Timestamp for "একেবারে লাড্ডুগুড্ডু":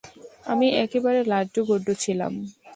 0.83-1.93